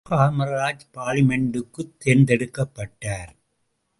காமராஜ் 0.09 0.79
பார்லிமெண்டுக்குத் 0.93 1.91
தேர்ந்தெடுக்கப்பட்டார். 2.05 3.31